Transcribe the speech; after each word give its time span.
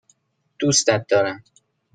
دوستت 0.59 1.07
دارم. 1.07 1.43